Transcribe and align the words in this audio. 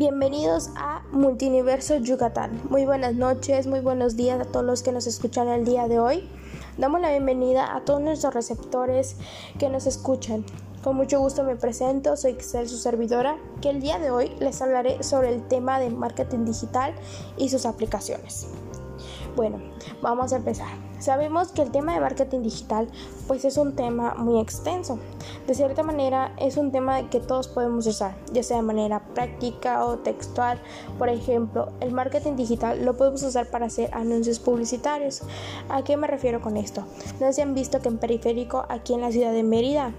Bienvenidos 0.00 0.70
a 0.76 1.02
Multiverso 1.12 1.96
Yucatán. 1.96 2.58
Muy 2.70 2.86
buenas 2.86 3.16
noches, 3.16 3.66
muy 3.66 3.80
buenos 3.80 4.16
días 4.16 4.40
a 4.40 4.46
todos 4.46 4.64
los 4.64 4.82
que 4.82 4.92
nos 4.92 5.06
escuchan 5.06 5.48
el 5.48 5.66
día 5.66 5.88
de 5.88 6.00
hoy. 6.00 6.26
Damos 6.78 7.02
la 7.02 7.10
bienvenida 7.10 7.76
a 7.76 7.84
todos 7.84 8.00
nuestros 8.00 8.32
receptores 8.32 9.16
que 9.58 9.68
nos 9.68 9.86
escuchan. 9.86 10.42
Con 10.82 10.96
mucho 10.96 11.20
gusto 11.20 11.44
me 11.44 11.54
presento, 11.54 12.16
soy 12.16 12.30
Excel, 12.30 12.66
su 12.66 12.78
servidora, 12.78 13.36
que 13.60 13.68
el 13.68 13.82
día 13.82 13.98
de 13.98 14.10
hoy 14.10 14.32
les 14.40 14.62
hablaré 14.62 15.02
sobre 15.02 15.34
el 15.34 15.46
tema 15.48 15.78
de 15.78 15.90
marketing 15.90 16.46
digital 16.46 16.94
y 17.36 17.50
sus 17.50 17.66
aplicaciones. 17.66 18.46
Bueno, 19.40 19.58
vamos 20.02 20.34
a 20.34 20.36
empezar. 20.36 20.68
Sabemos 20.98 21.50
que 21.50 21.62
el 21.62 21.70
tema 21.70 21.94
de 21.94 22.00
marketing 22.00 22.42
digital 22.42 22.88
pues 23.26 23.46
es 23.46 23.56
un 23.56 23.74
tema 23.74 24.12
muy 24.18 24.38
extenso. 24.38 24.98
De 25.46 25.54
cierta 25.54 25.82
manera 25.82 26.34
es 26.36 26.58
un 26.58 26.70
tema 26.70 27.08
que 27.08 27.20
todos 27.20 27.48
podemos 27.48 27.86
usar, 27.86 28.14
ya 28.34 28.42
sea 28.42 28.58
de 28.58 28.64
manera 28.64 29.00
práctica 29.14 29.86
o 29.86 29.96
textual. 29.96 30.60
Por 30.98 31.08
ejemplo, 31.08 31.70
el 31.80 31.92
marketing 31.92 32.36
digital 32.36 32.84
lo 32.84 32.98
podemos 32.98 33.22
usar 33.22 33.46
para 33.46 33.64
hacer 33.64 33.88
anuncios 33.94 34.38
publicitarios. 34.40 35.22
¿A 35.70 35.82
qué 35.84 35.96
me 35.96 36.06
refiero 36.06 36.42
con 36.42 36.58
esto? 36.58 36.84
No 37.18 37.32
se 37.32 37.40
han 37.40 37.54
visto 37.54 37.80
que 37.80 37.88
en 37.88 37.96
periférico, 37.96 38.66
aquí 38.68 38.92
en 38.92 39.00
la 39.00 39.10
ciudad 39.10 39.32
de 39.32 39.42
Mérida, 39.42 39.94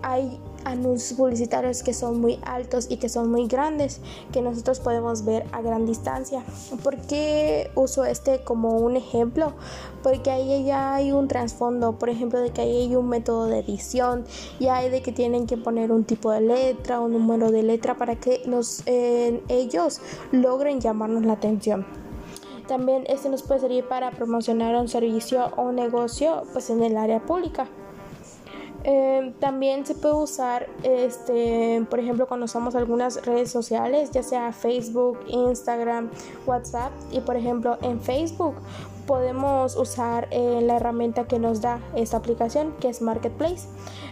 hay 0.00 0.40
anuncios 0.64 1.18
publicitarios 1.18 1.82
que 1.82 1.94
son 1.94 2.20
muy 2.20 2.38
altos 2.44 2.86
y 2.90 2.96
que 2.96 3.08
son 3.08 3.30
muy 3.30 3.46
grandes 3.46 4.00
que 4.32 4.42
nosotros 4.42 4.80
podemos 4.80 5.24
ver 5.24 5.44
a 5.52 5.62
gran 5.62 5.86
distancia. 5.86 6.44
¿Por 6.82 6.96
qué 6.96 7.70
uso 7.74 8.04
este 8.04 8.44
como 8.44 8.76
un 8.78 8.96
ejemplo? 8.96 9.54
Porque 10.02 10.30
ahí 10.30 10.64
ya 10.64 10.94
hay 10.94 11.12
un 11.12 11.28
trasfondo, 11.28 11.98
por 11.98 12.08
ejemplo, 12.08 12.40
de 12.40 12.50
que 12.50 12.62
ahí 12.62 12.82
hay 12.82 12.96
un 12.96 13.08
método 13.08 13.46
de 13.46 13.60
edición, 13.60 14.24
y 14.58 14.68
hay 14.68 14.90
de 14.90 15.02
que 15.02 15.12
tienen 15.12 15.46
que 15.46 15.56
poner 15.56 15.92
un 15.92 16.04
tipo 16.04 16.30
de 16.30 16.40
letra, 16.40 17.00
un 17.00 17.12
número 17.12 17.50
de 17.50 17.62
letra 17.62 17.96
para 17.96 18.16
que 18.16 18.42
nos, 18.46 18.82
ellos 18.86 20.00
logren 20.30 20.80
llamarnos 20.80 21.24
la 21.24 21.34
atención. 21.34 21.86
También 22.66 23.04
este 23.08 23.28
nos 23.28 23.42
puede 23.42 23.60
servir 23.60 23.86
para 23.88 24.10
promocionar 24.12 24.74
un 24.76 24.88
servicio 24.88 25.46
o 25.56 25.72
negocio 25.72 26.44
pues 26.52 26.70
en 26.70 26.82
el 26.82 26.96
área 26.96 27.20
pública. 27.20 27.68
Em, 28.84 29.32
también 29.34 29.86
se 29.86 29.94
puede 29.94 30.14
usar, 30.14 30.68
este, 30.82 31.84
por 31.88 32.00
ejemplo, 32.00 32.26
cuando 32.26 32.46
usamos 32.46 32.74
algunas 32.74 33.24
redes 33.24 33.50
sociales, 33.50 34.10
ya 34.10 34.22
sea 34.22 34.52
Facebook, 34.52 35.18
Instagram, 35.28 36.10
WhatsApp. 36.46 36.92
Y 37.12 37.20
por 37.20 37.36
ejemplo, 37.36 37.78
en 37.82 38.00
Facebook 38.00 38.54
podemos 39.06 39.76
usar 39.76 40.28
eh, 40.30 40.60
la 40.62 40.76
herramienta 40.76 41.26
que 41.26 41.38
nos 41.38 41.60
da 41.60 41.80
esta 41.94 42.16
aplicación, 42.16 42.72
que 42.80 42.88
es 42.88 43.02
Marketplace. 43.02 43.68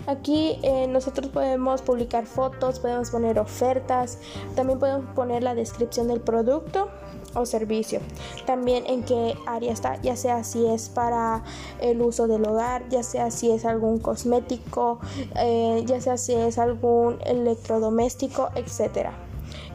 Aquí 0.06 0.58
eh, 0.62 0.86
nosotros 0.88 1.28
podemos 1.28 1.82
publicar 1.82 2.26
fotos, 2.26 2.80
podemos 2.80 3.10
poner 3.10 3.38
ofertas, 3.38 4.18
también 4.56 4.78
podemos 4.78 5.04
poner 5.14 5.42
la 5.42 5.54
descripción 5.54 6.08
del 6.08 6.20
producto 6.20 6.88
o 7.34 7.46
servicio. 7.46 8.00
También 8.46 8.84
en 8.86 9.02
qué 9.02 9.36
área 9.46 9.72
está, 9.72 10.00
ya 10.02 10.16
sea 10.16 10.44
si 10.44 10.66
es 10.66 10.88
para 10.88 11.42
el 11.80 12.00
uso 12.02 12.26
del 12.26 12.46
hogar, 12.46 12.88
ya 12.88 13.02
sea 13.02 13.30
si 13.30 13.50
es 13.50 13.64
algún 13.64 13.98
cosmético, 13.98 15.00
eh, 15.36 15.82
ya 15.86 16.00
sea 16.00 16.16
si 16.16 16.34
es 16.34 16.58
algún 16.58 17.18
electrodoméstico, 17.24 18.50
etcétera. 18.54 19.12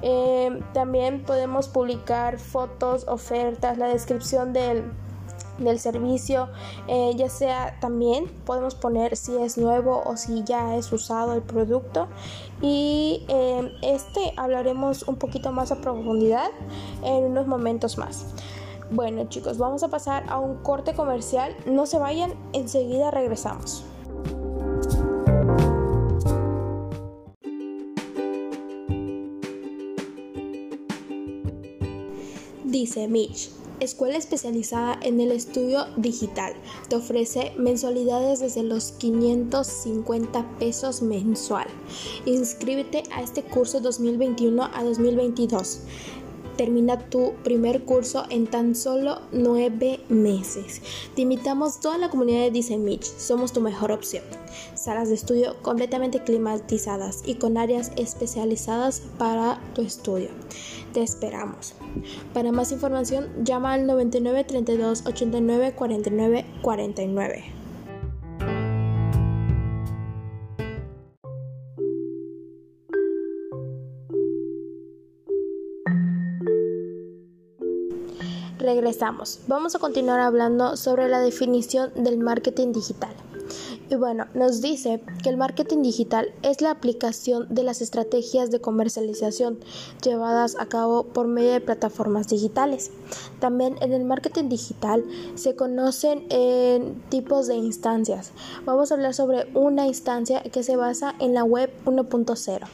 Eh, 0.02 0.60
también 0.74 1.24
podemos 1.24 1.68
publicar 1.68 2.40
fotos, 2.40 3.08
ofertas, 3.08 3.78
la 3.78 3.88
descripción 3.88 4.54
del 4.54 4.84
del 5.58 5.80
servicio, 5.80 6.50
eh, 6.88 7.14
ya 7.16 7.30
sea 7.30 7.80
también 7.80 8.26
podemos 8.46 8.76
poner 8.76 9.16
si 9.16 9.36
es 9.38 9.58
nuevo 9.58 10.04
o 10.06 10.18
si 10.18 10.44
ya 10.44 10.76
es 10.76 10.92
usado 10.92 11.34
el 11.34 11.42
producto 11.42 12.08
y 12.62 13.26
eh, 13.28 13.72
este 13.82 14.34
hablaremos 14.38 15.04
un 15.08 15.16
poquito 15.16 15.52
más 15.52 15.72
a 15.72 15.82
profundidad 15.82 16.50
en 17.04 17.24
unos 17.26 17.48
momentos 17.48 17.98
más. 17.98 18.26
Bueno 18.92 19.26
chicos, 19.30 19.58
vamos 19.58 19.84
a 19.84 19.88
pasar 19.88 20.26
a 20.30 20.40
un 20.40 20.58
corte 20.58 20.94
comercial, 20.94 21.56
no 21.66 21.86
se 21.86 21.98
vayan, 21.98 22.34
enseguida 22.54 23.12
regresamos. 23.12 23.84
Dice 32.64 33.08
Mitch, 33.08 33.52
escuela 33.80 34.18
especializada 34.18 34.98
en 35.02 35.20
el 35.20 35.32
estudio 35.32 35.86
digital. 35.98 36.54
Te 36.90 36.96
ofrece 36.96 37.54
mensualidades 37.58 38.40
desde 38.40 38.64
los 38.64 38.92
550 38.94 40.58
pesos 40.60 41.02
mensual. 41.02 41.68
Inscríbete 42.26 43.04
a 43.12 43.22
este 43.22 43.44
curso 43.44 43.80
2021 43.80 44.70
a 44.74 44.84
2022. 44.84 45.82
Termina 46.58 47.10
tu 47.10 47.34
primer 47.44 47.84
curso 47.84 48.24
en 48.30 48.48
tan 48.48 48.76
solo 48.76 49.20
nueve 49.34 50.00
meses. 50.08 50.82
Te 51.14 51.24
invitamos 51.24 51.82
toda 51.82 51.98
la 51.98 52.10
comunidad 52.10 52.44
de 52.44 52.52
Design 52.52 53.00
Somos 53.18 53.52
tu 53.52 53.60
mejor 53.60 53.92
opción. 53.92 54.24
Salas 54.74 55.10
de 55.10 55.16
estudio 55.16 55.62
completamente 55.62 56.24
climatizadas 56.24 57.24
y 57.26 57.36
con 57.36 57.58
áreas 57.58 57.92
especializadas 57.98 59.02
para 59.18 59.60
tu 59.74 59.82
estudio. 59.82 60.30
Te 60.96 61.04
esperamos. 61.04 61.74
Para 62.34 62.54
más 62.54 62.72
información, 62.72 63.28
llama 63.44 63.74
al 63.74 63.86
99 63.86 64.46
32 64.46 65.06
89 65.06 65.74
49 65.76 66.46
49. 66.62 67.44
Regresamos. 78.58 79.42
Vamos 79.48 79.76
a 79.76 79.80
continuar 79.80 80.22
hablando 80.22 80.78
sobre 80.78 81.10
la 81.10 81.20
definición 81.20 81.92
del 82.02 82.20
marketing 82.20 82.72
digital. 82.72 83.14
Y 83.90 83.96
bueno, 83.96 84.26
nos 84.34 84.62
dice 84.62 85.02
que 85.22 85.30
el 85.30 85.38
marketing 85.38 85.84
digital 85.84 86.34
es 86.42 86.62
la 86.62 86.72
aplicación 86.72 87.54
de 87.54 87.64
las 87.64 87.82
estrategias 87.82 88.50
de 88.50 88.60
comercialización 88.60 89.60
llevadas 90.04 90.56
a 90.60 90.66
cabo 90.66 91.04
por 91.04 91.28
medio 91.28 91.52
de 91.52 91.62
plataformas 91.62 92.28
digitales. 92.28 92.92
También 93.40 93.76
en 93.82 93.94
el 93.94 94.04
marketing 94.04 94.50
digital 94.50 95.04
se 95.36 95.56
conocen 95.56 96.26
en 96.30 97.00
tipos 97.10 97.46
de 97.48 97.56
instancias. 97.56 98.32
Vamos 98.66 98.92
a 98.92 98.96
hablar 98.96 99.14
sobre 99.14 99.48
una 99.54 99.86
instancia 99.86 100.42
que 100.42 100.64
se 100.64 100.76
basa 100.76 101.14
en 101.20 101.36
la 101.36 101.44
web 101.44 101.72
1.0. 101.86 102.68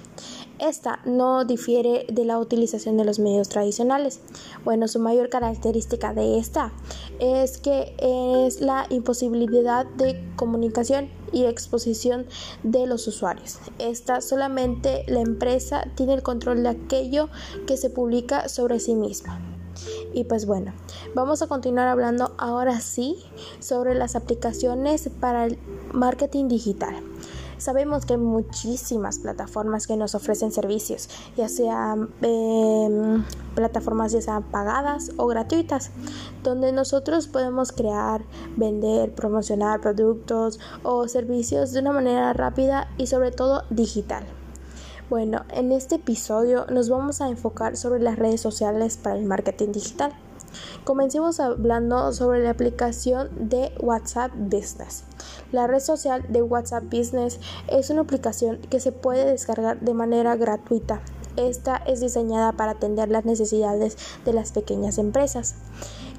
Esta 0.62 1.00
no 1.06 1.44
difiere 1.44 2.06
de 2.08 2.24
la 2.24 2.38
utilización 2.38 2.96
de 2.96 3.04
los 3.04 3.18
medios 3.18 3.50
tradicionales. 3.50 4.20
Bueno, 4.64 4.88
su 4.88 5.00
mayor 5.00 5.30
característica 5.30 6.14
de 6.14 6.38
esta 6.38 6.72
es 7.20 7.58
que 7.58 7.96
es 7.98 8.62
la 8.62 8.86
imposibilidad 8.90 9.88
de 9.88 10.24
comunicación 10.36 11.10
y 11.32 11.46
exposición 11.46 12.28
de 12.62 12.86
los 12.86 13.08
usuarios. 13.08 13.58
Esta 13.80 14.22
solamente 14.22 15.04
la 15.08 15.22
empresa 15.22 15.88
tiene 15.96 16.14
el 16.14 16.22
control 16.22 16.62
de 16.62 16.70
aquello 16.70 17.30
que 17.66 17.76
se 17.76 17.90
publica 17.90 18.48
sobre 18.48 18.80
sí 18.80 18.94
misma. 18.94 19.42
Y 20.14 20.26
pues 20.26 20.46
bueno, 20.46 20.74
vamos 21.16 21.42
a 21.42 21.48
continuar 21.48 21.88
hablando 21.88 22.36
ahora 22.38 22.82
sí 22.82 23.18
sobre 23.60 23.96
las 23.96 24.16
aplicaciones 24.16 25.10
para 25.20 25.48
el 25.48 25.58
marketing 25.92 26.50
digital. 26.50 27.11
Sabemos 27.62 28.08
que 28.08 28.14
hay 28.14 28.20
muchísimas 28.20 29.20
plataformas 29.20 29.86
que 29.86 29.96
nos 29.96 30.16
ofrecen 30.16 30.52
servicios, 30.52 31.10
ya 31.38 31.48
sean 31.48 32.10
em, 32.24 33.24
plataformas 33.54 34.14
ya 34.14 34.20
sean 34.20 34.42
pagadas 34.42 35.12
o 35.18 35.28
gratuitas, 35.28 35.92
donde 36.42 36.72
nosotros 36.72 37.28
podemos 37.28 37.72
crear, 37.72 38.24
vender, 38.58 39.14
promocionar 39.14 39.80
productos 39.80 40.60
o 40.82 41.08
servicios 41.08 41.72
de 41.72 41.82
una 41.82 41.92
manera 41.92 42.34
rápida 42.34 42.90
y 42.98 43.06
sobre 43.06 43.30
todo 43.30 43.62
digital. 43.70 44.24
Bueno, 45.12 45.46
en 45.52 45.72
este 45.72 45.98
episodio 45.98 46.66
nos 46.66 46.90
vamos 46.90 47.22
a 47.22 47.30
enfocar 47.30 47.78
sobre 47.78 48.02
las 48.02 48.18
redes 48.18 48.42
sociales 48.42 48.98
para 48.98 49.18
el 49.18 49.26
marketing 49.26 49.72
digital. 49.72 50.14
Comencemos 50.84 51.40
hablando 51.40 52.12
sobre 52.12 52.44
la 52.44 52.50
aplicación 52.50 53.30
de 53.50 53.72
WhatsApp 53.80 54.32
Business. 54.36 55.04
La 55.52 55.68
red 55.68 55.82
social 55.82 56.26
de 56.30 56.42
WhatsApp 56.42 56.86
Business 56.86 57.40
es 57.68 57.90
una 57.90 58.02
aplicación 58.02 58.58
que 58.70 58.80
se 58.80 58.94
puede 58.94 59.26
descargar 59.26 59.80
de 59.82 59.94
manera 59.94 60.36
gratuita. 60.38 61.02
Esta 61.36 61.76
es 61.76 62.00
diseñada 62.00 62.54
para 62.54 62.72
atender 62.72 63.10
las 63.10 63.26
necesidades 63.26 63.98
de 64.26 64.34
las 64.34 64.52
pequeñas 64.54 64.98
empresas. 64.98 65.56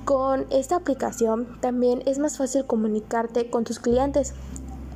Con 0.05 0.47
esta 0.51 0.77
aplicación 0.77 1.61
también 1.61 2.03
es 2.07 2.19
más 2.19 2.37
fácil 2.37 2.67
comunicarte 2.67 3.49
con 3.49 3.65
tus 3.65 3.79
clientes. 3.79 4.35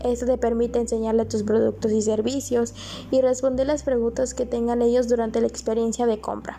Esto 0.05 0.27
te 0.27 0.39
permite 0.39 0.79
enseñarle 0.79 1.25
tus 1.25 1.43
productos 1.43 1.93
y 1.93 2.03
servicios 2.03 2.75
y 3.11 3.21
responder 3.21 3.67
las 3.67 3.83
preguntas 3.83 4.35
que 4.35 4.47
tengan 4.47 4.83
ellos 4.83 5.09
durante 5.09 5.41
la 5.41 5.47
experiencia 5.47 6.07
de 6.07 6.21
compra. 6.21 6.59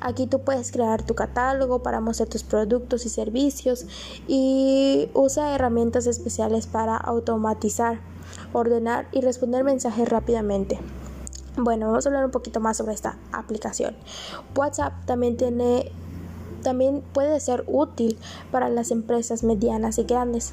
Aquí 0.00 0.26
tú 0.26 0.40
puedes 0.40 0.70
crear 0.70 1.02
tu 1.04 1.14
catálogo 1.14 1.82
para 1.82 2.00
mostrar 2.00 2.28
tus 2.28 2.44
productos 2.44 3.04
y 3.06 3.08
servicios 3.08 3.86
y 4.28 5.10
usa 5.14 5.54
herramientas 5.54 6.06
especiales 6.06 6.66
para 6.66 6.96
automatizar, 6.96 8.00
ordenar 8.52 9.08
y 9.12 9.20
responder 9.20 9.64
mensajes 9.64 10.08
rápidamente. 10.08 10.78
Bueno, 11.56 11.88
vamos 11.88 12.06
a 12.06 12.08
hablar 12.08 12.24
un 12.24 12.30
poquito 12.30 12.60
más 12.60 12.76
sobre 12.76 12.94
esta 12.94 13.18
aplicación. 13.32 13.96
WhatsApp 14.56 14.92
también 15.06 15.36
tiene 15.36 15.90
también 16.62 17.02
puede 17.12 17.40
ser 17.40 17.64
útil 17.66 18.18
para 18.50 18.68
las 18.68 18.90
empresas 18.90 19.42
medianas 19.42 19.98
y 19.98 20.04
grandes, 20.04 20.52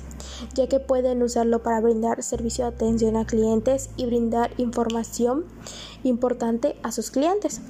ya 0.54 0.68
que 0.68 0.80
pueden 0.80 1.22
usarlo 1.24 1.63
para 1.63 1.81
brindar 1.81 2.24
servicio 2.24 2.66
de 2.66 2.75
atención 2.75 3.18
a 3.18 3.25
clientes 3.25 3.90
y 3.98 4.06
brindar 4.06 4.52
información 4.57 5.46
importante 6.04 6.75
a 6.84 6.92
sus 6.92 7.12
clientes. 7.12 7.62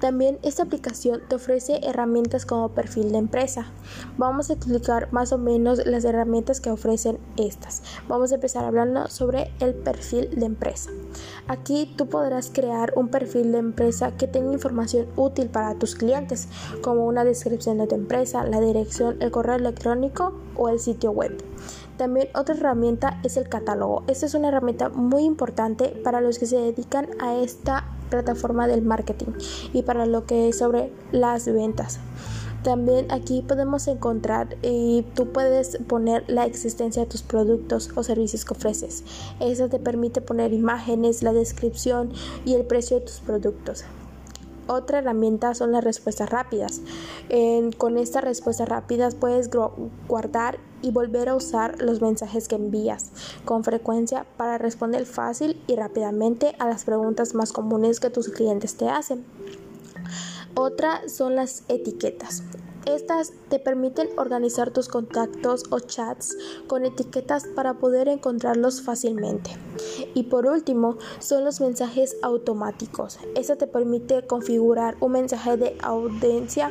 También 0.00 0.38
esta 0.42 0.62
aplicación 0.62 1.20
te 1.28 1.36
ofrece 1.36 1.80
herramientas 1.82 2.46
como 2.46 2.70
perfil 2.70 3.12
de 3.12 3.18
empresa. 3.18 3.66
Vamos 4.16 4.50
a 4.50 4.54
explicar 4.54 5.12
más 5.12 5.32
o 5.32 5.38
menos 5.38 5.84
las 5.84 6.04
herramientas 6.04 6.60
que 6.60 6.70
ofrecen 6.70 7.18
estas. 7.36 7.82
Vamos 8.08 8.32
a 8.32 8.36
empezar 8.36 8.64
hablando 8.64 9.08
sobre 9.08 9.50
el 9.60 9.74
perfil 9.74 10.30
de 10.30 10.46
empresa. 10.46 10.90
Aquí 11.50 11.92
tú 11.96 12.06
podrás 12.06 12.48
crear 12.48 12.92
un 12.94 13.08
perfil 13.08 13.50
de 13.50 13.58
empresa 13.58 14.12
que 14.12 14.28
tenga 14.28 14.52
información 14.52 15.08
útil 15.16 15.48
para 15.48 15.74
tus 15.74 15.96
clientes, 15.96 16.46
como 16.80 17.04
una 17.06 17.24
descripción 17.24 17.78
de 17.78 17.88
tu 17.88 17.96
empresa, 17.96 18.44
la 18.44 18.60
dirección, 18.60 19.16
el 19.18 19.32
correo 19.32 19.56
electrónico 19.56 20.32
o 20.54 20.68
el 20.68 20.78
sitio 20.78 21.10
web. 21.10 21.42
También 21.96 22.28
otra 22.36 22.54
herramienta 22.54 23.18
es 23.24 23.36
el 23.36 23.48
catálogo. 23.48 24.04
Esta 24.06 24.26
es 24.26 24.34
una 24.34 24.46
herramienta 24.46 24.90
muy 24.90 25.24
importante 25.24 25.88
para 26.04 26.20
los 26.20 26.38
que 26.38 26.46
se 26.46 26.56
dedican 26.56 27.08
a 27.18 27.34
esta 27.34 27.84
plataforma 28.10 28.68
del 28.68 28.82
marketing 28.82 29.32
y 29.72 29.82
para 29.82 30.06
lo 30.06 30.26
que 30.26 30.50
es 30.50 30.58
sobre 30.58 30.92
las 31.10 31.52
ventas. 31.52 31.98
También 32.62 33.10
aquí 33.10 33.40
podemos 33.40 33.88
encontrar 33.88 34.58
y 34.62 35.02
tú 35.14 35.32
puedes 35.32 35.78
poner 35.88 36.24
la 36.28 36.44
existencia 36.44 37.02
de 37.02 37.08
tus 37.08 37.22
productos 37.22 37.90
o 37.94 38.02
servicios 38.02 38.44
que 38.44 38.52
ofreces. 38.52 39.02
Eso 39.40 39.68
te 39.68 39.78
permite 39.78 40.20
poner 40.20 40.52
imágenes, 40.52 41.22
la 41.22 41.32
descripción 41.32 42.12
y 42.44 42.54
el 42.54 42.66
precio 42.66 42.98
de 42.98 43.06
tus 43.06 43.20
productos. 43.20 43.84
Otra 44.66 44.98
herramienta 44.98 45.54
son 45.54 45.72
las 45.72 45.82
respuestas 45.82 46.28
rápidas. 46.30 46.82
con 47.78 47.96
estas 47.96 48.22
respuestas 48.22 48.68
rápidas 48.68 49.14
puedes 49.14 49.50
guardar 50.06 50.58
y 50.82 50.90
volver 50.90 51.28
a 51.28 51.34
usar 51.34 51.80
los 51.80 52.00
mensajes 52.00 52.46
que 52.46 52.56
envías 52.56 53.10
con 53.44 53.64
frecuencia 53.64 54.26
para 54.36 54.58
responder 54.58 55.06
fácil 55.06 55.60
y 55.66 55.76
rápidamente 55.76 56.54
a 56.58 56.68
las 56.68 56.84
preguntas 56.84 57.34
más 57.34 57.52
comunes 57.52 58.00
que 58.00 58.10
tus 58.10 58.28
clientes 58.28 58.76
te 58.76 58.88
hacen. 58.88 59.24
Otra 60.54 61.08
son 61.08 61.36
las 61.36 61.64
etiquetas. 61.68 62.42
Estas 62.86 63.32
te 63.48 63.58
permiten 63.58 64.08
organizar 64.16 64.70
tus 64.70 64.88
contactos 64.88 65.64
o 65.70 65.80
chats 65.80 66.36
con 66.66 66.84
etiquetas 66.84 67.46
para 67.54 67.74
poder 67.74 68.08
encontrarlos 68.08 68.82
fácilmente. 68.82 69.50
Y 70.14 70.24
por 70.24 70.46
último, 70.46 70.96
son 71.18 71.44
los 71.44 71.60
mensajes 71.60 72.16
automáticos. 72.22 73.18
Esto 73.34 73.56
te 73.56 73.66
permite 73.66 74.26
configurar 74.26 74.96
un 75.00 75.12
mensaje 75.12 75.56
de 75.56 75.76
audiencia 75.82 76.70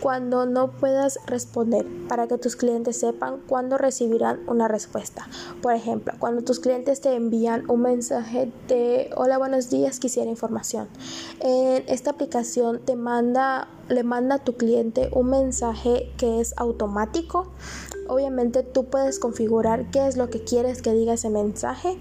cuando 0.00 0.46
no 0.46 0.70
puedas 0.72 1.18
responder 1.26 1.86
para 2.08 2.26
que 2.28 2.38
tus 2.38 2.56
clientes 2.56 2.98
sepan 2.98 3.40
cuándo 3.46 3.78
recibirán 3.78 4.40
una 4.48 4.68
respuesta. 4.68 5.28
Por 5.62 5.74
ejemplo, 5.74 6.14
cuando 6.18 6.42
tus 6.42 6.60
clientes 6.60 7.00
te 7.00 7.14
envían 7.14 7.68
un 7.70 7.82
mensaje 7.82 8.52
de 8.68 9.10
hola, 9.16 9.38
buenos 9.38 9.70
días, 9.70 10.00
quisiera 10.00 10.30
información. 10.30 10.88
En 11.40 11.84
esta 11.88 12.10
aplicación 12.10 12.80
te 12.84 12.96
manda 12.96 13.68
le 13.88 14.02
manda 14.02 14.36
a 14.36 14.38
tu 14.38 14.56
cliente 14.56 15.10
un 15.12 15.30
mensaje 15.30 16.12
que 16.16 16.40
es 16.40 16.54
automático. 16.56 17.52
Obviamente 18.08 18.62
tú 18.62 18.84
puedes 18.84 19.18
configurar 19.18 19.90
qué 19.90 20.06
es 20.06 20.16
lo 20.16 20.30
que 20.30 20.42
quieres 20.42 20.82
que 20.82 20.92
diga 20.92 21.14
ese 21.14 21.30
mensaje 21.30 21.98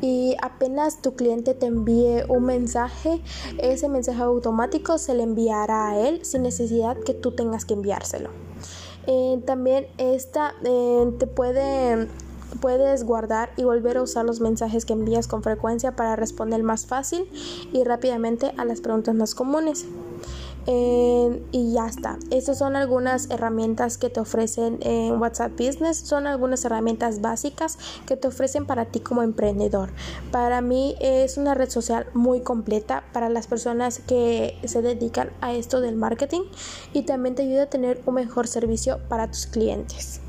y 0.00 0.36
apenas 0.42 1.02
tu 1.02 1.14
cliente 1.14 1.54
te 1.54 1.66
envíe 1.66 2.24
un 2.28 2.44
mensaje, 2.44 3.22
ese 3.58 3.88
mensaje 3.88 4.22
automático 4.22 4.98
se 4.98 5.14
le 5.14 5.22
enviará 5.22 5.90
a 5.90 5.98
él 5.98 6.24
sin 6.24 6.42
necesidad 6.42 6.96
que 6.98 7.14
tú 7.14 7.32
tengas 7.32 7.64
que 7.64 7.74
enviárselo. 7.74 8.30
Eh, 9.06 9.40
también 9.46 9.86
esta 9.98 10.54
eh, 10.64 11.12
te 11.18 11.26
puede 11.26 12.08
puedes 12.60 13.04
guardar 13.04 13.50
y 13.56 13.64
volver 13.64 13.98
a 13.98 14.02
usar 14.02 14.24
los 14.24 14.40
mensajes 14.40 14.84
que 14.84 14.92
envías 14.92 15.28
con 15.28 15.42
frecuencia 15.42 15.94
para 15.94 16.16
responder 16.16 16.62
más 16.62 16.86
fácil 16.86 17.28
y 17.72 17.84
rápidamente 17.84 18.54
a 18.56 18.64
las 18.64 18.80
preguntas 18.80 19.14
más 19.14 19.34
comunes 19.34 19.84
y 20.66 21.72
ya 21.72 21.86
está. 21.86 22.18
Estas 22.30 22.58
son 22.58 22.76
algunas 22.76 23.30
herramientas 23.30 23.98
que 23.98 24.10
te 24.10 24.20
ofrecen 24.20 24.78
en 24.82 25.20
WhatsApp 25.20 25.52
Business. 25.52 25.98
Son 25.98 26.26
algunas 26.26 26.64
herramientas 26.64 27.20
básicas 27.20 27.78
que 28.06 28.16
te 28.16 28.28
ofrecen 28.28 28.66
para 28.66 28.86
ti 28.86 29.00
como 29.00 29.22
emprendedor. 29.22 29.90
Para 30.32 30.60
mí 30.60 30.96
es 31.00 31.36
una 31.36 31.54
red 31.54 31.70
social 31.70 32.06
muy 32.14 32.40
completa 32.40 33.04
para 33.12 33.28
las 33.28 33.46
personas 33.46 34.00
que 34.00 34.58
se 34.64 34.82
dedican 34.82 35.30
a 35.40 35.54
esto 35.54 35.80
del 35.80 35.96
marketing 35.96 36.42
y 36.92 37.02
también 37.02 37.34
te 37.34 37.42
ayuda 37.42 37.64
a 37.64 37.70
tener 37.70 38.00
un 38.06 38.14
mejor 38.14 38.48
servicio 38.48 38.98
para 39.08 39.30
tus 39.30 39.46
clientes. 39.46 40.20